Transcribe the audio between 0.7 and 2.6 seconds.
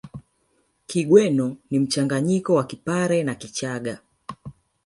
Kigweno ni mchanganyiko